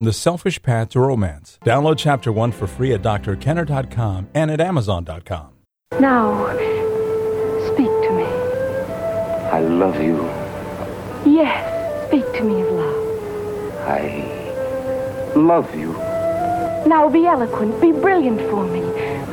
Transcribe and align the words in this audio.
The 0.00 0.12
Selfish 0.12 0.62
Path 0.62 0.90
to 0.90 1.00
Romance. 1.00 1.58
Download 1.64 1.98
Chapter 1.98 2.30
1 2.30 2.52
for 2.52 2.68
free 2.68 2.94
at 2.94 3.02
drkenner.com 3.02 4.28
and 4.32 4.48
at 4.48 4.60
amazon.com. 4.60 5.48
Now, 5.98 6.46
speak 7.66 7.90
to 8.06 8.12
me. 8.12 8.22
I 9.50 9.58
love 9.58 10.00
you. 10.00 10.22
Yes, 11.26 12.06
speak 12.06 12.32
to 12.34 12.44
me 12.44 12.60
of 12.60 12.70
love. 12.70 13.74
I 13.88 15.32
love 15.34 15.74
you. 15.74 15.94
Now 16.86 17.10
be 17.10 17.26
eloquent, 17.26 17.80
be 17.80 17.90
brilliant 17.90 18.40
for 18.42 18.64
me. 18.64 18.82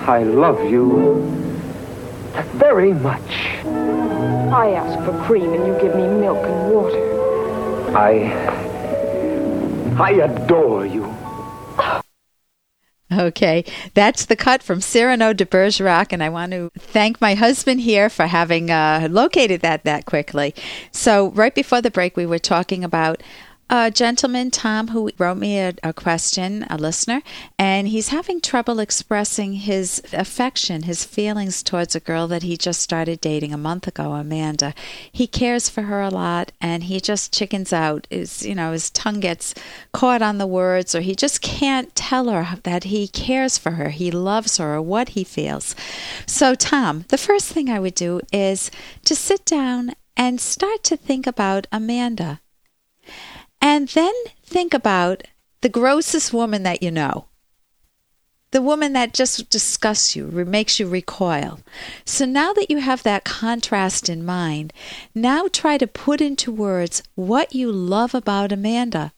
I 0.07 0.23
love 0.23 0.63
you 0.67 1.21
very 2.55 2.91
much. 2.91 3.21
I 3.63 4.71
ask 4.71 4.97
for 5.05 5.15
cream 5.25 5.53
and 5.53 5.67
you 5.67 5.79
give 5.79 5.95
me 5.95 6.07
milk 6.07 6.43
and 6.43 6.73
water. 6.73 7.95
I. 7.95 8.73
I 9.97 10.11
adore 10.11 10.85
you. 10.85 11.15
Okay, 13.11 13.63
that's 13.93 14.25
the 14.25 14.35
cut 14.35 14.61
from 14.61 14.81
Cyrano 14.81 15.31
de 15.31 15.45
Bergerac, 15.45 16.11
and 16.11 16.23
I 16.23 16.29
want 16.29 16.51
to 16.51 16.69
thank 16.77 17.21
my 17.21 17.35
husband 17.35 17.81
here 17.81 18.09
for 18.09 18.25
having 18.25 18.71
uh, 18.71 19.07
located 19.09 19.61
that 19.61 19.83
that 19.85 20.05
quickly. 20.05 20.53
So, 20.91 21.29
right 21.31 21.53
before 21.53 21.81
the 21.81 21.91
break, 21.91 22.17
we 22.17 22.25
were 22.25 22.39
talking 22.39 22.83
about 22.83 23.23
a 23.67 23.89
gentleman, 23.89 24.51
Tom, 24.51 24.89
who 24.89 25.09
wrote 25.17 25.37
me 25.37 25.57
a, 25.57 25.73
a, 25.81 25.91
question, 25.91 26.67
a 26.69 26.77
listener, 26.77 27.23
and 27.57 27.87
he's 27.87 28.09
having 28.09 28.39
trouble 28.39 28.79
expressing 28.79 29.53
his 29.53 30.03
affection, 30.13 30.83
his 30.83 31.03
feelings 31.03 31.63
towards 31.63 31.95
a 31.95 31.99
girl 31.99 32.27
that 32.27 32.43
he 32.43 32.57
just 32.57 32.79
started 32.79 33.19
dating 33.21 33.53
a 33.53 33.57
month 33.57 33.87
ago, 33.87 34.13
Amanda. 34.13 34.75
He 35.11 35.25
cares 35.25 35.67
for 35.67 35.83
her 35.83 36.01
a 36.01 36.09
lot, 36.11 36.51
and 36.61 36.83
he 36.83 36.99
just 36.99 37.33
chickens 37.33 37.73
out. 37.73 38.05
Is 38.11 38.45
you 38.45 38.53
know 38.53 38.71
his 38.71 38.91
tongue 38.91 39.19
gets 39.19 39.55
caught 39.93 40.21
on 40.21 40.37
the 40.37 40.47
words, 40.47 40.93
or 40.93 41.01
he 41.01 41.15
just 41.15 41.41
can't 41.41 41.95
tell 41.95 42.29
her 42.29 42.59
that 42.63 42.85
he 42.85 43.07
cares 43.07 43.57
for 43.57 43.71
her, 43.71 43.89
he 43.89 44.11
loves 44.11 44.57
her, 44.57 44.75
or 44.75 44.81
what 44.81 45.09
he 45.09 45.23
feels. 45.23 45.75
So, 46.27 46.53
Tom, 46.53 47.05
the 47.07 47.17
first 47.17 47.51
thing 47.51 47.69
I 47.69 47.79
would 47.79 47.95
do 47.95 48.21
is 48.31 48.69
to 49.05 49.15
sit 49.15 49.43
down 49.43 49.95
and 50.15 50.39
start 50.39 50.83
to 50.83 50.95
think 50.95 51.25
about 51.27 51.67
Amanda 51.71 52.39
and 53.65 53.87
then 53.87 54.13
think 54.43 54.75
about 54.75 55.23
the 55.61 55.69
grossest 55.69 56.31
woman 56.31 56.61
that 56.61 56.83
you 56.83 56.91
know. 56.91 57.25
The 58.51 58.61
woman 58.61 58.93
that 58.93 59.11
just 59.11 59.49
disgusts 59.49 60.15
you, 60.15 60.27
makes 60.27 60.79
you 60.79 60.87
recoil. 60.87 61.61
So 62.05 62.25
now 62.27 62.53
that 62.53 62.69
you 62.69 62.77
have 62.77 63.01
that 63.01 63.23
contrast 63.23 64.07
in 64.07 64.23
mind, 64.23 64.71
now 65.15 65.47
try 65.47 65.79
to 65.79 65.87
put 65.87 66.21
into 66.21 66.51
words 66.51 67.01
what 67.15 67.55
you 67.55 67.71
love 67.71 68.13
about 68.13 68.51
Amanda. 68.51 69.13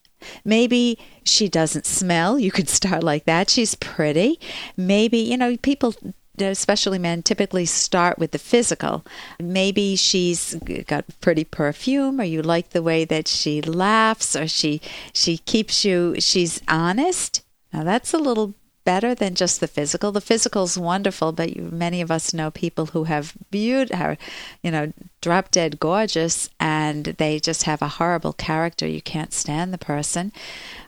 Maybe 0.46 0.98
she 1.26 1.50
doesn't 1.50 1.86
smell. 1.86 2.40
You 2.40 2.50
could 2.50 2.70
start 2.80 3.04
like 3.04 3.26
that. 3.26 3.50
She's 3.50 3.76
pretty. 3.76 4.40
Maybe, 4.78 5.18
you 5.18 5.36
know, 5.36 5.58
people 5.58 5.94
especially 6.40 7.00
men, 7.00 7.24
typically 7.24 7.66
start 7.66 8.18
with 8.20 8.32
the 8.32 8.40
physical. 8.40 9.06
Maybe 9.40 9.96
she's 9.96 10.56
got 10.88 11.06
pretty 11.22 11.44
perfume, 11.44 12.20
or 12.22 12.24
you 12.24 12.42
like 12.42 12.70
the 12.70 12.84
way 12.84 13.06
that 13.06 13.28
she 13.28 13.62
laughs, 13.62 14.36
or 14.36 14.48
she 14.48 14.82
she 15.14 15.38
keeps 15.40 15.84
you. 15.86 16.16
She's 16.20 16.62
honest. 16.68 17.44
Now 17.74 17.84
that's 17.84 18.14
a 18.14 18.18
little 18.18 18.54
better 18.88 19.14
than 19.14 19.36
just 19.36 19.60
the 19.60 19.68
physical. 19.68 20.14
The 20.14 20.22
physical 20.22 20.64
is 20.64 20.78
wonderful, 20.78 21.34
but 21.34 21.58
you, 21.58 21.64
many 21.64 22.00
of 22.00 22.10
us 22.10 22.34
know 22.34 22.50
people 22.50 22.86
who 22.86 23.04
have 23.04 23.34
beautiful, 23.52 24.16
you 24.64 24.72
know, 24.72 24.94
drop 25.20 25.52
dead 25.52 25.78
gorgeous, 25.78 26.50
and 26.58 27.04
they 27.04 27.38
just 27.38 27.64
have 27.64 27.82
a 27.82 27.96
horrible 28.00 28.32
character. 28.32 28.88
You 28.88 29.02
can't 29.02 29.34
stand 29.34 29.74
the 29.74 29.78
person. 29.78 30.32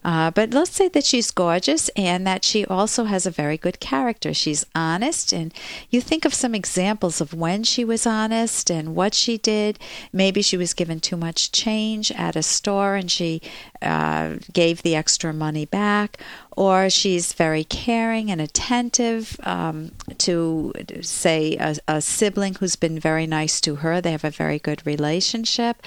Uh, 0.01 0.31
but 0.31 0.53
let's 0.53 0.71
say 0.71 0.87
that 0.87 1.03
she's 1.03 1.29
gorgeous 1.29 1.89
and 1.89 2.25
that 2.25 2.45
she 2.45 2.65
also 2.67 3.03
has 3.03 3.25
a 3.25 3.31
very 3.31 3.57
good 3.57 3.81
character. 3.81 4.33
She's 4.33 4.65
honest, 4.73 5.33
and 5.33 5.53
you 5.89 5.99
think 5.99 6.23
of 6.23 6.33
some 6.33 6.55
examples 6.55 7.19
of 7.19 7.33
when 7.33 7.65
she 7.65 7.83
was 7.83 8.07
honest 8.07 8.71
and 8.71 8.95
what 8.95 9.13
she 9.13 9.37
did. 9.37 9.77
Maybe 10.13 10.41
she 10.41 10.55
was 10.55 10.73
given 10.73 11.01
too 11.01 11.17
much 11.17 11.51
change 11.51 12.13
at 12.13 12.37
a 12.37 12.43
store 12.43 12.95
and 12.95 13.11
she 13.11 13.41
uh, 13.81 14.35
gave 14.51 14.81
the 14.81 14.95
extra 14.95 15.33
money 15.33 15.65
back, 15.65 16.17
or 16.55 16.89
she's 16.89 17.33
very 17.33 17.63
caring 17.63 18.29
and 18.29 18.41
attentive 18.41 19.39
um, 19.43 19.91
to, 20.17 20.73
say, 21.01 21.55
a, 21.57 21.75
a 21.87 22.01
sibling 22.01 22.55
who's 22.55 22.75
been 22.75 22.99
very 22.99 23.25
nice 23.25 23.61
to 23.61 23.75
her. 23.77 24.01
They 24.01 24.11
have 24.11 24.25
a 24.25 24.29
very 24.29 24.59
good 24.59 24.85
relationship. 24.85 25.81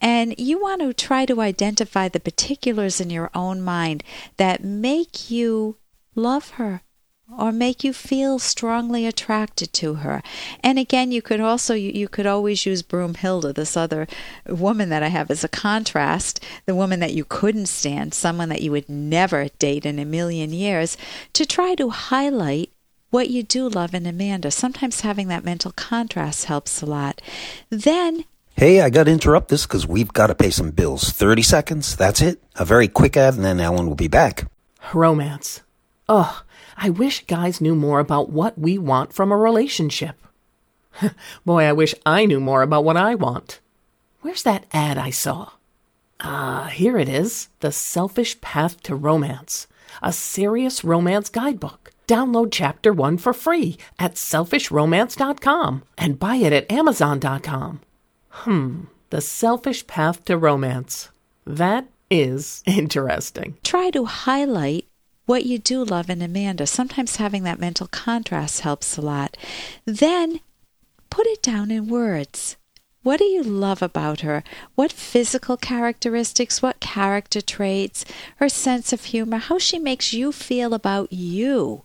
And 0.00 0.34
you 0.38 0.60
want 0.60 0.80
to 0.82 0.92
try 0.92 1.26
to 1.26 1.40
identify 1.40 2.08
the 2.08 2.20
particulars 2.20 3.00
in 3.00 3.10
your 3.10 3.30
own 3.34 3.62
mind 3.62 4.02
that 4.36 4.64
make 4.64 5.30
you 5.30 5.76
love 6.14 6.50
her 6.50 6.82
or 7.36 7.52
make 7.52 7.84
you 7.84 7.92
feel 7.92 8.38
strongly 8.38 9.06
attracted 9.06 9.72
to 9.74 9.94
her. 9.94 10.22
And 10.62 10.78
again, 10.78 11.12
you 11.12 11.20
could 11.20 11.40
also 11.40 11.74
you, 11.74 11.90
you 11.90 12.08
could 12.08 12.26
always 12.26 12.64
use 12.64 12.82
Broomhilda, 12.82 13.54
this 13.54 13.76
other 13.76 14.06
woman 14.46 14.88
that 14.88 15.02
I 15.02 15.08
have 15.08 15.30
as 15.30 15.44
a 15.44 15.48
contrast, 15.48 16.42
the 16.66 16.74
woman 16.74 17.00
that 17.00 17.14
you 17.14 17.24
couldn't 17.24 17.66
stand, 17.66 18.14
someone 18.14 18.48
that 18.48 18.62
you 18.62 18.70
would 18.70 18.88
never 18.88 19.48
date 19.58 19.84
in 19.84 19.98
a 19.98 20.04
million 20.04 20.52
years, 20.52 20.96
to 21.34 21.44
try 21.44 21.74
to 21.74 21.90
highlight 21.90 22.70
what 23.10 23.30
you 23.30 23.42
do 23.42 23.68
love 23.68 23.94
in 23.94 24.06
Amanda. 24.06 24.50
Sometimes 24.50 25.00
having 25.00 25.28
that 25.28 25.44
mental 25.44 25.72
contrast 25.72 26.46
helps 26.46 26.82
a 26.82 26.86
lot. 26.86 27.20
Then 27.70 28.24
Hey, 28.54 28.80
I 28.80 28.90
got 28.90 29.04
to 29.04 29.12
interrupt 29.12 29.50
this 29.50 29.66
because 29.66 29.86
we've 29.86 30.12
got 30.12 30.26
to 30.26 30.34
pay 30.34 30.50
some 30.50 30.72
bills. 30.72 31.10
30 31.10 31.42
seconds, 31.42 31.94
that's 31.94 32.20
it. 32.20 32.42
A 32.56 32.64
very 32.64 32.88
quick 32.88 33.16
ad, 33.16 33.34
and 33.34 33.44
then 33.44 33.60
Ellen 33.60 33.86
will 33.86 33.94
be 33.94 34.08
back. 34.08 34.50
Romance. 34.92 35.60
Ugh, 36.08 36.42
I 36.80 36.90
wish 36.90 37.26
guys 37.26 37.60
knew 37.60 37.74
more 37.74 37.98
about 37.98 38.30
what 38.30 38.56
we 38.56 38.78
want 38.78 39.12
from 39.12 39.32
a 39.32 39.36
relationship. 39.36 40.16
Boy, 41.44 41.64
I 41.64 41.72
wish 41.72 41.92
I 42.06 42.24
knew 42.24 42.38
more 42.38 42.62
about 42.62 42.84
what 42.84 42.96
I 42.96 43.16
want. 43.16 43.58
Where's 44.20 44.44
that 44.44 44.64
ad 44.72 44.96
I 44.96 45.10
saw? 45.10 45.50
Ah, 46.20 46.70
here 46.72 46.96
it 46.96 47.08
is 47.08 47.48
The 47.60 47.72
Selfish 47.72 48.40
Path 48.40 48.80
to 48.84 48.94
Romance, 48.94 49.66
a 50.02 50.12
serious 50.12 50.84
romance 50.84 51.28
guidebook. 51.28 51.90
Download 52.06 52.48
chapter 52.50 52.92
one 52.92 53.18
for 53.18 53.32
free 53.32 53.76
at 53.98 54.14
selfishromance.com 54.14 55.82
and 55.98 56.18
buy 56.18 56.36
it 56.36 56.52
at 56.52 56.70
amazon.com. 56.70 57.80
Hmm, 58.30 58.84
the 59.10 59.20
selfish 59.20 59.86
path 59.86 60.24
to 60.26 60.38
romance. 60.38 61.10
That 61.44 61.88
is 62.10 62.62
interesting. 62.66 63.58
Try 63.62 63.90
to 63.90 64.04
highlight 64.06 64.87
what 65.28 65.44
you 65.44 65.58
do 65.58 65.84
love 65.84 66.08
in 66.08 66.22
Amanda. 66.22 66.66
Sometimes 66.66 67.16
having 67.16 67.42
that 67.42 67.60
mental 67.60 67.86
contrast 67.86 68.60
helps 68.60 68.96
a 68.96 69.02
lot. 69.02 69.36
Then 69.84 70.40
put 71.10 71.26
it 71.26 71.42
down 71.42 71.70
in 71.70 71.86
words. 71.86 72.56
What 73.02 73.18
do 73.18 73.26
you 73.26 73.42
love 73.42 73.82
about 73.82 74.22
her? 74.22 74.42
What 74.74 74.90
physical 74.90 75.58
characteristics, 75.58 76.62
what 76.62 76.80
character 76.80 77.42
traits, 77.42 78.06
her 78.36 78.48
sense 78.48 78.90
of 78.90 79.04
humor, 79.04 79.36
how 79.36 79.58
she 79.58 79.78
makes 79.78 80.14
you 80.14 80.32
feel 80.32 80.72
about 80.72 81.12
you? 81.12 81.82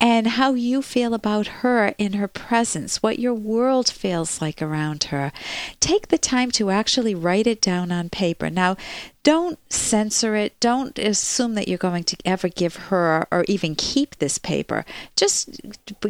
And 0.00 0.26
how 0.26 0.52
you 0.54 0.82
feel 0.82 1.14
about 1.14 1.46
her 1.46 1.94
in 1.98 2.14
her 2.14 2.28
presence, 2.28 3.02
what 3.02 3.18
your 3.18 3.34
world 3.34 3.88
feels 3.88 4.40
like 4.40 4.60
around 4.60 5.04
her. 5.04 5.32
Take 5.80 6.08
the 6.08 6.18
time 6.18 6.50
to 6.52 6.70
actually 6.70 7.14
write 7.14 7.46
it 7.46 7.60
down 7.60 7.92
on 7.92 8.10
paper. 8.10 8.50
Now, 8.50 8.76
don't 9.22 9.58
censor 9.72 10.34
it. 10.34 10.58
Don't 10.60 10.98
assume 10.98 11.54
that 11.54 11.68
you're 11.68 11.78
going 11.78 12.04
to 12.04 12.16
ever 12.24 12.48
give 12.48 12.76
her 12.76 13.26
or 13.30 13.44
even 13.48 13.74
keep 13.74 14.16
this 14.16 14.36
paper. 14.36 14.84
Just 15.16 15.60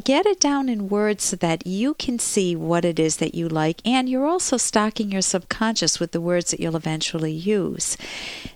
get 0.03 0.27
it 0.27 0.41
down 0.41 0.69
in 0.69 0.89
words 0.89 1.25
so 1.25 1.37
that 1.37 1.67
you 1.67 1.95
can 1.95 2.19
see 2.19 2.57
what 2.57 2.85
it 2.85 2.99
is 2.99 3.19
that 3.19 3.35
you 3.35 3.49
like, 3.49 3.81
and 3.85 4.09
you're 4.09 4.27
also 4.27 4.57
stocking 4.57 5.13
your 5.13 5.23
subconscious 5.23 6.01
with 6.01 6.11
the 6.11 6.21
words 6.21 6.51
that 6.51 6.59
you'll 6.59 6.75
eventually 6.75 7.33
use. 7.33 7.97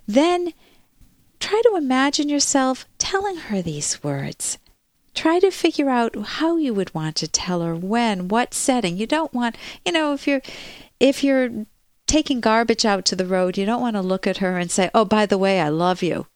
Then 0.06 0.53
try 1.38 1.62
to 1.65 1.77
imagine 1.77 2.29
yourself 2.29 2.87
telling 2.99 3.37
her 3.37 3.62
these 3.62 4.02
words 4.02 4.58
try 5.19 5.41
to 5.41 5.50
figure 5.50 5.91
out 5.91 6.15
how 6.17 6.56
you 6.56 6.73
would 6.73 6.94
want 6.94 7.17
to 7.17 7.26
tell 7.26 7.61
her 7.62 7.75
when 7.75 8.29
what 8.29 8.55
setting. 8.55 8.97
You 8.97 9.06
don't 9.06 9.35
want 9.35 9.56
you 9.85 9.91
know 9.91 10.12
if 10.12 10.29
you're 10.29 10.43
if 11.00 11.25
you're 11.25 11.67
taking 12.06 12.41
garbage 12.41 12.85
out 12.85 13.05
to 13.05 13.17
the 13.17 13.26
road 13.26 13.59
you 13.59 13.67
don't 13.67 13.82
want 13.82 13.97
to 13.97 14.00
look 14.00 14.26
at 14.29 14.38
her 14.38 14.56
and 14.56 14.70
say 14.70 14.91
oh 14.94 15.05
by 15.05 15.26
the 15.26 15.37
way 15.37 15.61
i 15.61 15.69
love 15.69 16.03
you 16.03 16.26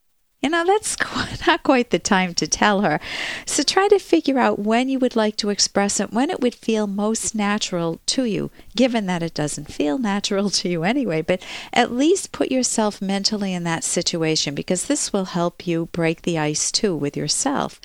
you 0.42 0.50
know, 0.50 0.64
that's 0.66 0.96
not 1.46 1.62
quite 1.62 1.90
the 1.90 1.98
time 1.98 2.34
to 2.34 2.46
tell 2.48 2.80
her. 2.80 3.00
So 3.46 3.62
try 3.62 3.88
to 3.88 3.98
figure 3.98 4.38
out 4.38 4.58
when 4.58 4.88
you 4.88 4.98
would 4.98 5.14
like 5.14 5.36
to 5.36 5.50
express 5.50 6.00
it, 6.00 6.12
when 6.12 6.30
it 6.30 6.40
would 6.40 6.54
feel 6.54 6.86
most 6.86 7.34
natural 7.34 8.00
to 8.06 8.24
you, 8.24 8.50
given 8.74 9.06
that 9.06 9.22
it 9.22 9.34
doesn't 9.34 9.72
feel 9.72 9.98
natural 9.98 10.50
to 10.50 10.68
you 10.68 10.82
anyway. 10.82 11.22
But 11.22 11.42
at 11.72 11.92
least 11.92 12.32
put 12.32 12.50
yourself 12.50 13.00
mentally 13.00 13.54
in 13.54 13.62
that 13.64 13.84
situation 13.84 14.54
because 14.54 14.86
this 14.86 15.12
will 15.12 15.26
help 15.26 15.66
you 15.66 15.88
break 15.92 16.22
the 16.22 16.38
ice 16.38 16.72
too 16.72 16.96
with 16.96 17.16
yourself. 17.16 17.80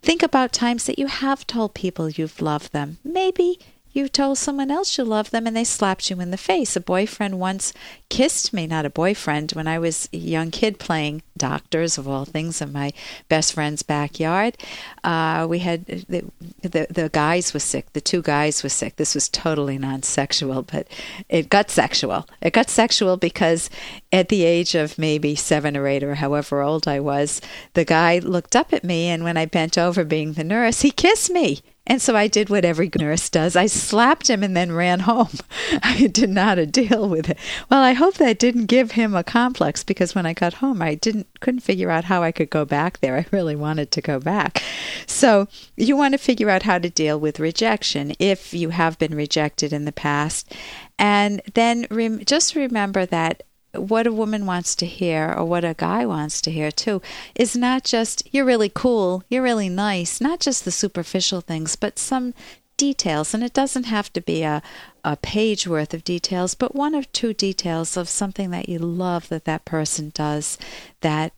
Think 0.00 0.22
about 0.22 0.52
times 0.52 0.84
that 0.84 0.98
you 0.98 1.08
have 1.08 1.46
told 1.46 1.74
people 1.74 2.08
you've 2.08 2.40
loved 2.40 2.72
them. 2.72 2.98
Maybe 3.02 3.58
you 3.96 4.08
told 4.08 4.36
someone 4.36 4.70
else 4.70 4.98
you 4.98 5.04
love 5.04 5.30
them 5.30 5.46
and 5.46 5.56
they 5.56 5.64
slapped 5.64 6.10
you 6.10 6.20
in 6.20 6.30
the 6.30 6.36
face. 6.36 6.76
A 6.76 6.80
boyfriend 6.80 7.40
once 7.40 7.72
kissed 8.10 8.52
me, 8.52 8.66
not 8.66 8.84
a 8.84 8.90
boyfriend, 8.90 9.52
when 9.52 9.66
I 9.66 9.78
was 9.78 10.06
a 10.12 10.18
young 10.18 10.50
kid 10.50 10.78
playing 10.78 11.22
doctors 11.36 11.98
of 11.98 12.08
all 12.08 12.24
things 12.24 12.60
in 12.60 12.72
my 12.72 12.92
best 13.28 13.52
friend's 13.52 13.82
backyard. 13.82 14.56
Uh, 15.04 15.46
we 15.48 15.60
had 15.60 15.86
the, 15.86 16.24
the 16.62 16.86
the 16.90 17.10
guys 17.12 17.52
were 17.52 17.60
sick. 17.60 17.92
The 17.92 18.00
two 18.00 18.22
guys 18.22 18.62
were 18.62 18.68
sick. 18.68 18.96
This 18.96 19.14
was 19.14 19.28
totally 19.28 19.78
non-sexual, 19.78 20.62
but 20.62 20.88
it 21.28 21.48
got 21.48 21.70
sexual. 21.70 22.28
It 22.40 22.52
got 22.52 22.70
sexual 22.70 23.16
because 23.16 23.70
at 24.12 24.28
the 24.28 24.44
age 24.44 24.74
of 24.74 24.98
maybe 24.98 25.34
seven 25.34 25.76
or 25.76 25.86
eight 25.86 26.02
or 26.02 26.16
however 26.16 26.62
old 26.62 26.88
I 26.88 27.00
was, 27.00 27.40
the 27.74 27.84
guy 27.84 28.18
looked 28.18 28.56
up 28.56 28.72
at 28.72 28.84
me, 28.84 29.08
and 29.08 29.24
when 29.24 29.36
I 29.36 29.46
bent 29.46 29.76
over, 29.78 30.04
being 30.04 30.32
the 30.32 30.44
nurse, 30.44 30.82
he 30.82 30.90
kissed 30.90 31.30
me. 31.30 31.60
And 31.86 32.02
so 32.02 32.16
I 32.16 32.26
did 32.26 32.50
what 32.50 32.64
every 32.64 32.90
nurse 32.98 33.30
does. 33.30 33.54
I 33.54 33.66
slapped 33.66 34.28
him 34.28 34.42
and 34.42 34.56
then 34.56 34.72
ran 34.72 35.00
home. 35.10 35.38
I 35.82 36.08
did 36.08 36.30
not 36.30 36.72
deal 36.72 37.08
with 37.08 37.30
it. 37.30 37.38
Well, 37.70 37.82
I 37.82 37.92
hope 37.92 38.14
that 38.14 38.38
didn't 38.38 38.66
give 38.66 38.92
him 38.92 39.14
a 39.14 39.22
complex 39.22 39.84
because 39.84 40.14
when 40.14 40.26
I 40.26 40.32
got 40.32 40.54
home, 40.54 40.82
I 40.82 40.96
didn't 40.96 41.25
couldn't 41.40 41.60
figure 41.60 41.90
out 41.90 42.04
how 42.04 42.22
I 42.22 42.32
could 42.32 42.50
go 42.50 42.64
back 42.64 43.00
there. 43.00 43.16
I 43.16 43.26
really 43.30 43.56
wanted 43.56 43.90
to 43.92 44.00
go 44.00 44.18
back. 44.18 44.62
So 45.06 45.48
you 45.76 45.96
want 45.96 46.12
to 46.12 46.18
figure 46.18 46.50
out 46.50 46.64
how 46.64 46.78
to 46.78 46.90
deal 46.90 47.18
with 47.18 47.40
rejection 47.40 48.14
if 48.18 48.52
you 48.52 48.70
have 48.70 48.98
been 48.98 49.14
rejected 49.14 49.72
in 49.72 49.84
the 49.84 49.92
past, 49.92 50.54
and 50.98 51.40
then 51.54 51.86
rem- 51.90 52.24
just 52.24 52.54
remember 52.54 53.06
that 53.06 53.42
what 53.72 54.06
a 54.06 54.12
woman 54.12 54.46
wants 54.46 54.74
to 54.76 54.86
hear 54.86 55.34
or 55.36 55.44
what 55.44 55.64
a 55.64 55.74
guy 55.74 56.06
wants 56.06 56.40
to 56.40 56.50
hear 56.50 56.70
too 56.70 57.02
is 57.34 57.56
not 57.56 57.84
just 57.84 58.22
you're 58.32 58.44
really 58.44 58.70
cool, 58.72 59.22
you're 59.28 59.42
really 59.42 59.68
nice, 59.68 60.20
not 60.20 60.40
just 60.40 60.64
the 60.64 60.70
superficial 60.70 61.40
things, 61.40 61.76
but 61.76 61.98
some 61.98 62.32
details 62.76 63.34
and 63.34 63.42
it 63.42 63.52
doesn't 63.52 63.84
have 63.84 64.12
to 64.12 64.20
be 64.20 64.42
a 64.42 64.62
a 65.04 65.16
page 65.16 65.68
worth 65.68 65.94
of 65.94 66.02
details, 66.02 66.56
but 66.56 66.74
one 66.74 66.94
or 66.94 67.04
two 67.04 67.32
details 67.32 67.96
of 67.96 68.08
something 68.08 68.50
that 68.50 68.68
you 68.68 68.78
love 68.78 69.28
that 69.28 69.44
that 69.44 69.64
person 69.64 70.10
does 70.14 70.58
that 71.00 71.32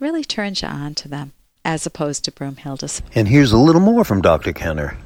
really 0.00 0.24
turns 0.24 0.62
you 0.62 0.68
on 0.68 0.96
to 0.96 1.06
them 1.06 1.32
as 1.64 1.86
opposed 1.86 2.24
to 2.24 2.32
Broomhilda's. 2.32 3.02
And 3.14 3.28
here's 3.28 3.52
a 3.52 3.56
little 3.56 3.80
more 3.80 4.04
from 4.04 4.20
Dr. 4.20 4.52
Kenner. 4.52 4.98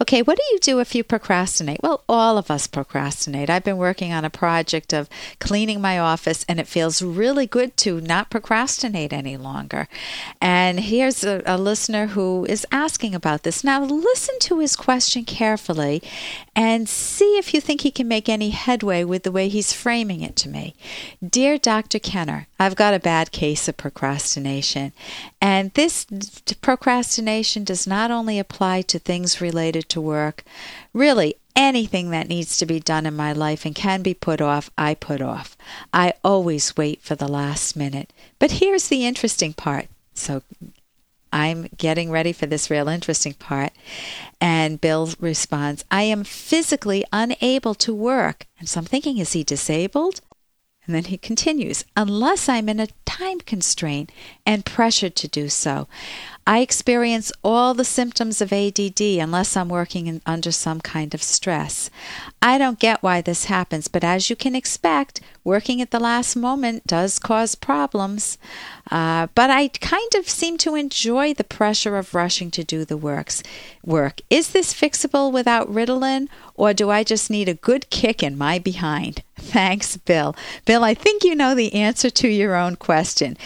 Okay, 0.00 0.22
what 0.22 0.36
do 0.36 0.42
you 0.52 0.58
do 0.58 0.80
if 0.80 0.94
you 0.94 1.04
procrastinate? 1.04 1.80
Well, 1.82 2.02
all 2.08 2.36
of 2.36 2.50
us 2.50 2.66
procrastinate. 2.66 3.48
I've 3.48 3.64
been 3.64 3.76
working 3.76 4.12
on 4.12 4.24
a 4.24 4.30
project 4.30 4.92
of 4.92 5.08
cleaning 5.38 5.80
my 5.80 5.98
office, 5.98 6.44
and 6.48 6.58
it 6.58 6.66
feels 6.66 7.02
really 7.02 7.46
good 7.46 7.76
to 7.78 8.00
not 8.00 8.30
procrastinate 8.30 9.12
any 9.12 9.36
longer. 9.36 9.88
And 10.40 10.80
here's 10.80 11.24
a, 11.24 11.42
a 11.46 11.56
listener 11.56 12.08
who 12.08 12.44
is 12.46 12.66
asking 12.72 13.14
about 13.14 13.42
this. 13.44 13.62
Now, 13.62 13.84
listen 13.84 14.38
to 14.40 14.58
his 14.58 14.76
question 14.76 15.24
carefully 15.24 16.02
and 16.56 16.88
see 16.88 17.38
if 17.38 17.54
you 17.54 17.60
think 17.60 17.82
he 17.82 17.90
can 17.90 18.08
make 18.08 18.28
any 18.28 18.50
headway 18.50 19.04
with 19.04 19.22
the 19.22 19.32
way 19.32 19.48
he's 19.48 19.72
framing 19.72 20.22
it 20.22 20.36
to 20.36 20.48
me. 20.48 20.74
Dear 21.26 21.58
Dr. 21.58 21.98
Kenner, 21.98 22.48
I've 22.58 22.76
got 22.76 22.94
a 22.94 23.00
bad 23.00 23.32
case 23.32 23.68
of 23.68 23.76
procrastination, 23.76 24.92
and 25.40 25.72
this 25.74 26.06
procrastination 26.60 27.64
does 27.64 27.86
not 27.86 28.10
only 28.10 28.38
apply 28.38 28.82
to 28.82 28.98
things 28.98 29.40
related 29.40 29.88
to 29.90 30.00
work, 30.00 30.44
really 30.92 31.36
anything 31.56 32.10
that 32.10 32.28
needs 32.28 32.58
to 32.58 32.66
be 32.66 32.80
done 32.80 33.06
in 33.06 33.14
my 33.14 33.32
life 33.32 33.64
and 33.64 33.74
can 33.74 34.02
be 34.02 34.14
put 34.14 34.40
off, 34.40 34.70
I 34.76 34.94
put 34.94 35.20
off. 35.20 35.56
I 35.92 36.14
always 36.24 36.76
wait 36.76 37.02
for 37.02 37.14
the 37.14 37.28
last 37.28 37.76
minute. 37.76 38.12
But 38.38 38.52
here's 38.52 38.88
the 38.88 39.06
interesting 39.06 39.52
part. 39.52 39.86
So 40.14 40.42
I'm 41.32 41.68
getting 41.76 42.10
ready 42.10 42.32
for 42.32 42.46
this 42.46 42.70
real 42.70 42.88
interesting 42.88 43.34
part. 43.34 43.72
And 44.40 44.80
Bill 44.80 45.10
responds, 45.18 45.84
I 45.90 46.02
am 46.02 46.24
physically 46.24 47.04
unable 47.12 47.74
to 47.76 47.94
work. 47.94 48.46
And 48.58 48.68
so 48.68 48.80
I'm 48.80 48.86
thinking, 48.86 49.18
is 49.18 49.32
he 49.32 49.44
disabled? 49.44 50.20
And 50.86 50.94
then 50.94 51.04
he 51.04 51.16
continues, 51.16 51.84
unless 51.96 52.48
I'm 52.48 52.68
in 52.68 52.80
a 52.80 52.88
time 53.06 53.40
constraint 53.40 54.12
and 54.44 54.66
pressured 54.66 55.16
to 55.16 55.28
do 55.28 55.48
so. 55.48 55.88
I 56.46 56.58
experience 56.58 57.32
all 57.42 57.72
the 57.72 57.86
symptoms 57.86 58.42
of 58.42 58.52
ADD 58.52 59.00
unless 59.00 59.56
I'm 59.56 59.70
working 59.70 60.06
in, 60.06 60.20
under 60.26 60.52
some 60.52 60.80
kind 60.80 61.14
of 61.14 61.22
stress. 61.22 61.88
I 62.42 62.58
don't 62.58 62.78
get 62.78 63.02
why 63.02 63.22
this 63.22 63.46
happens, 63.46 63.88
but 63.88 64.04
as 64.04 64.28
you 64.28 64.36
can 64.36 64.54
expect, 64.54 65.22
working 65.42 65.80
at 65.80 65.90
the 65.90 65.98
last 65.98 66.36
moment 66.36 66.86
does 66.86 67.18
cause 67.18 67.54
problems. 67.54 68.36
Uh, 68.90 69.28
but 69.34 69.48
I 69.48 69.68
kind 69.68 70.14
of 70.16 70.28
seem 70.28 70.58
to 70.58 70.74
enjoy 70.74 71.32
the 71.32 71.44
pressure 71.44 71.96
of 71.96 72.14
rushing 72.14 72.50
to 72.50 72.62
do 72.62 72.84
the 72.84 72.98
works. 72.98 73.42
Work 73.82 74.20
is 74.28 74.50
this 74.50 74.74
fixable 74.74 75.32
without 75.32 75.72
Ritalin, 75.72 76.28
or 76.56 76.74
do 76.74 76.90
I 76.90 77.04
just 77.04 77.30
need 77.30 77.48
a 77.48 77.54
good 77.54 77.88
kick 77.88 78.22
in 78.22 78.36
my 78.36 78.58
behind? 78.58 79.22
Thanks, 79.36 79.96
Bill. 79.96 80.36
Bill, 80.66 80.84
I 80.84 80.92
think 80.92 81.24
you 81.24 81.34
know 81.34 81.54
the 81.54 81.72
answer 81.72 82.10
to 82.10 82.28
your 82.28 82.54
own 82.54 82.76
question. 82.76 83.38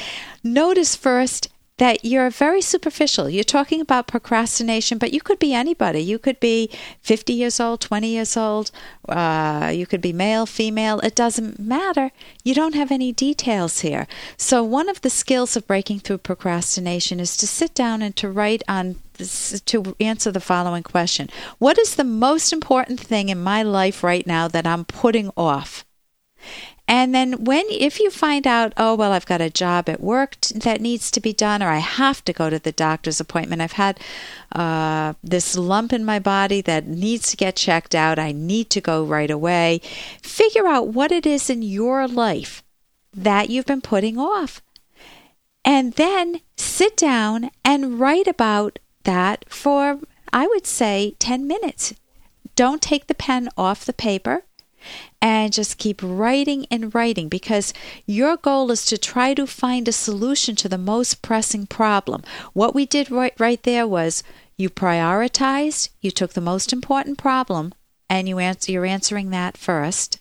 Notice 0.42 0.96
first 0.96 1.48
that 1.78 2.04
you're 2.04 2.30
very 2.30 2.60
superficial. 2.60 3.28
You're 3.28 3.44
talking 3.44 3.80
about 3.80 4.06
procrastination, 4.06 4.98
but 4.98 5.12
you 5.12 5.20
could 5.20 5.38
be 5.38 5.54
anybody. 5.54 6.00
You 6.00 6.18
could 6.18 6.38
be 6.40 6.70
50 7.02 7.32
years 7.32 7.58
old, 7.60 7.80
20 7.80 8.08
years 8.08 8.36
old, 8.36 8.70
uh, 9.08 9.72
you 9.74 9.86
could 9.86 10.00
be 10.00 10.12
male, 10.12 10.44
female. 10.44 11.00
It 11.00 11.14
doesn't 11.14 11.58
matter. 11.58 12.10
You 12.44 12.54
don't 12.54 12.74
have 12.74 12.90
any 12.90 13.12
details 13.12 13.80
here. 13.80 14.06
So, 14.36 14.62
one 14.62 14.88
of 14.88 15.00
the 15.00 15.10
skills 15.10 15.56
of 15.56 15.66
breaking 15.66 16.00
through 16.00 16.18
procrastination 16.18 17.20
is 17.20 17.36
to 17.38 17.46
sit 17.46 17.74
down 17.74 18.02
and 18.02 18.14
to 18.16 18.30
write 18.30 18.62
on 18.68 18.96
to 19.64 19.96
answer 19.98 20.30
the 20.30 20.40
following 20.40 20.82
question 20.82 21.28
What 21.58 21.78
is 21.78 21.96
the 21.96 22.04
most 22.04 22.52
important 22.52 23.00
thing 23.00 23.28
in 23.28 23.42
my 23.42 23.62
life 23.62 24.04
right 24.04 24.26
now 24.26 24.48
that 24.48 24.66
I'm 24.66 24.84
putting 24.84 25.30
off? 25.36 25.84
And 26.90 27.14
then 27.14 27.44
when 27.44 27.66
if 27.68 28.00
you 28.00 28.08
find 28.10 28.46
out, 28.46 28.72
oh 28.78 28.94
well, 28.94 29.12
I've 29.12 29.26
got 29.26 29.42
a 29.42 29.50
job 29.50 29.90
at 29.90 30.00
work 30.00 30.40
t- 30.40 30.58
that 30.58 30.80
needs 30.80 31.10
to 31.10 31.20
be 31.20 31.34
done, 31.34 31.62
or 31.62 31.68
I 31.68 31.78
have 31.80 32.24
to 32.24 32.32
go 32.32 32.48
to 32.48 32.58
the 32.58 32.72
doctor's 32.72 33.20
appointment. 33.20 33.60
I've 33.60 33.72
had 33.72 34.00
uh, 34.52 35.12
this 35.22 35.54
lump 35.54 35.92
in 35.92 36.02
my 36.02 36.18
body 36.18 36.62
that 36.62 36.86
needs 36.86 37.30
to 37.30 37.36
get 37.36 37.56
checked 37.56 37.94
out. 37.94 38.18
I 38.18 38.32
need 38.32 38.70
to 38.70 38.80
go 38.80 39.04
right 39.04 39.30
away. 39.30 39.82
Figure 40.22 40.66
out 40.66 40.88
what 40.88 41.12
it 41.12 41.26
is 41.26 41.50
in 41.50 41.60
your 41.60 42.08
life 42.08 42.62
that 43.12 43.50
you've 43.50 43.66
been 43.66 43.82
putting 43.82 44.16
off, 44.16 44.62
and 45.62 45.92
then 45.92 46.40
sit 46.56 46.96
down 46.96 47.50
and 47.66 48.00
write 48.00 48.26
about 48.26 48.78
that 49.04 49.44
for 49.50 50.00
I 50.32 50.46
would 50.46 50.66
say 50.66 51.16
ten 51.18 51.46
minutes. 51.46 51.92
Don't 52.56 52.80
take 52.80 53.08
the 53.08 53.14
pen 53.14 53.50
off 53.58 53.84
the 53.84 53.92
paper 53.92 54.44
and 55.20 55.52
just 55.52 55.78
keep 55.78 56.00
writing 56.02 56.66
and 56.70 56.94
writing 56.94 57.28
because 57.28 57.72
your 58.06 58.36
goal 58.36 58.70
is 58.70 58.84
to 58.86 58.98
try 58.98 59.34
to 59.34 59.46
find 59.46 59.88
a 59.88 59.92
solution 59.92 60.54
to 60.56 60.68
the 60.68 60.78
most 60.78 61.22
pressing 61.22 61.66
problem. 61.66 62.22
What 62.52 62.74
we 62.74 62.86
did 62.86 63.10
right, 63.10 63.34
right 63.38 63.62
there 63.62 63.86
was 63.86 64.22
you 64.56 64.70
prioritized, 64.70 65.90
you 66.00 66.10
took 66.10 66.32
the 66.32 66.40
most 66.40 66.72
important 66.72 67.18
problem, 67.18 67.74
and 68.10 68.28
you 68.28 68.38
answer, 68.38 68.72
you're 68.72 68.86
answering 68.86 69.30
that 69.30 69.56
first 69.56 70.20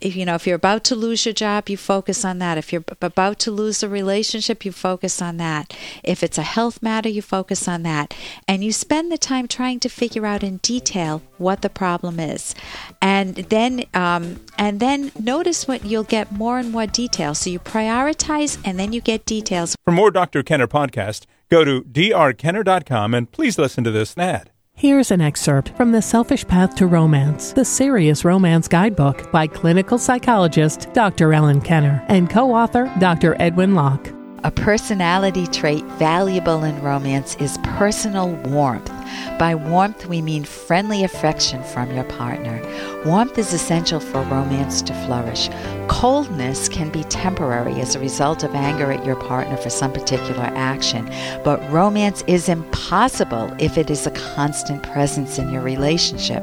if, 0.00 0.16
you 0.16 0.24
know, 0.24 0.34
if 0.34 0.46
you're 0.46 0.56
about 0.56 0.82
to 0.84 0.96
lose 0.96 1.24
your 1.24 1.32
job, 1.32 1.68
you 1.68 1.76
focus 1.76 2.24
on 2.24 2.38
that. 2.38 2.58
If 2.58 2.72
you're 2.72 2.84
about 3.00 3.38
to 3.40 3.50
lose 3.50 3.82
a 3.82 3.88
relationship, 3.88 4.64
you 4.64 4.72
focus 4.72 5.22
on 5.22 5.36
that. 5.36 5.76
If 6.02 6.22
it's 6.22 6.38
a 6.38 6.42
health 6.42 6.82
matter, 6.82 7.08
you 7.08 7.22
focus 7.22 7.68
on 7.68 7.82
that. 7.84 8.14
And 8.48 8.64
you 8.64 8.72
spend 8.72 9.12
the 9.12 9.18
time 9.18 9.46
trying 9.46 9.80
to 9.80 9.88
figure 9.88 10.26
out 10.26 10.42
in 10.42 10.56
detail 10.58 11.22
what 11.38 11.62
the 11.62 11.70
problem 11.70 12.18
is. 12.18 12.54
And 13.00 13.36
then, 13.36 13.84
um, 13.94 14.40
and 14.58 14.80
then 14.80 15.12
notice 15.18 15.68
what 15.68 15.84
you'll 15.84 16.04
get 16.04 16.32
more 16.32 16.58
and 16.58 16.72
more 16.72 16.86
details. 16.86 17.38
So 17.38 17.50
you 17.50 17.60
prioritize 17.60 18.58
and 18.64 18.78
then 18.78 18.92
you 18.92 19.00
get 19.00 19.24
details. 19.24 19.76
For 19.84 19.92
more 19.92 20.10
Dr. 20.10 20.42
Kenner 20.42 20.66
podcast, 20.66 21.26
go 21.48 21.64
to 21.64 21.82
drkenner.com 21.82 23.14
and 23.14 23.30
please 23.30 23.58
listen 23.58 23.84
to 23.84 23.90
this 23.90 24.16
ad. 24.18 24.50
Here's 24.78 25.10
an 25.10 25.22
excerpt 25.22 25.70
from 25.70 25.92
The 25.92 26.02
Selfish 26.02 26.46
Path 26.46 26.74
to 26.74 26.86
Romance, 26.86 27.54
the 27.54 27.64
Serious 27.64 28.26
Romance 28.26 28.68
Guidebook 28.68 29.32
by 29.32 29.46
clinical 29.46 29.96
psychologist 29.96 30.88
Dr. 30.92 31.32
Ellen 31.32 31.62
Kenner 31.62 32.04
and 32.08 32.28
co 32.28 32.54
author 32.54 32.92
Dr. 32.98 33.36
Edwin 33.40 33.74
Locke. 33.74 34.12
A 34.44 34.50
personality 34.50 35.46
trait 35.46 35.82
valuable 35.98 36.62
in 36.64 36.78
romance 36.82 37.36
is 37.36 37.56
personal 37.62 38.32
warmth. 38.50 38.92
By 39.38 39.54
warmth, 39.54 40.06
we 40.06 40.22
mean 40.22 40.44
friendly 40.44 41.04
affection 41.04 41.62
from 41.62 41.94
your 41.94 42.04
partner. 42.04 42.60
Warmth 43.04 43.38
is 43.38 43.52
essential 43.52 44.00
for 44.00 44.22
romance 44.22 44.82
to 44.82 44.94
flourish. 45.06 45.48
Coldness 45.88 46.68
can 46.68 46.90
be 46.90 47.04
temporary 47.04 47.80
as 47.80 47.94
a 47.94 48.00
result 48.00 48.42
of 48.42 48.54
anger 48.54 48.90
at 48.90 49.04
your 49.04 49.16
partner 49.16 49.56
for 49.56 49.70
some 49.70 49.92
particular 49.92 50.44
action, 50.54 51.06
but 51.44 51.60
romance 51.70 52.22
is 52.26 52.48
impossible 52.48 53.54
if 53.58 53.78
it 53.78 53.90
is 53.90 54.06
a 54.06 54.10
constant 54.10 54.82
presence 54.82 55.38
in 55.38 55.50
your 55.50 55.62
relationship. 55.62 56.42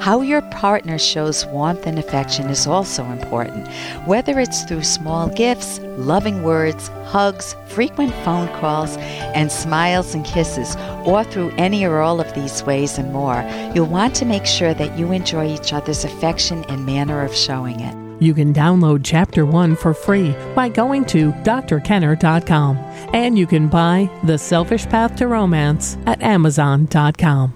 How 0.00 0.22
your 0.22 0.40
partner 0.42 0.98
shows 0.98 1.44
warmth 1.46 1.86
and 1.86 1.98
affection 1.98 2.48
is 2.48 2.66
also 2.66 3.04
important, 3.04 3.68
whether 4.06 4.40
it's 4.40 4.62
through 4.64 4.84
small 4.84 5.28
gifts, 5.28 5.78
loving 5.98 6.42
words, 6.42 6.88
hugs, 7.04 7.54
frequent 7.66 8.14
phone 8.24 8.48
calls, 8.60 8.96
and 9.36 9.52
smiles 9.52 10.14
and 10.14 10.24
kisses, 10.24 10.74
or 11.06 11.24
through 11.24 11.50
any 11.58 11.84
or 11.84 12.00
all 12.00 12.20
of 12.20 12.32
these 12.34 12.62
ways 12.64 12.98
and 12.98 13.12
more, 13.12 13.42
you'll 13.74 13.86
want 13.86 14.14
to 14.16 14.24
make 14.24 14.46
sure 14.46 14.74
that 14.74 14.98
you 14.98 15.12
enjoy 15.12 15.46
each 15.52 15.72
other's 15.72 16.04
affection 16.04 16.64
and 16.64 16.86
manner 16.86 17.22
of 17.22 17.34
showing 17.34 17.80
it. 17.80 17.96
You 18.20 18.34
can 18.34 18.52
download 18.52 19.00
Chapter 19.02 19.46
1 19.46 19.76
for 19.76 19.94
free 19.94 20.32
by 20.54 20.68
going 20.68 21.06
to 21.06 21.32
drkenner.com. 21.32 22.76
And 23.14 23.38
you 23.38 23.46
can 23.46 23.68
buy 23.68 24.10
The 24.24 24.36
Selfish 24.36 24.86
Path 24.86 25.16
to 25.16 25.26
Romance 25.26 25.96
at 26.06 26.20
amazon.com. 26.20 27.54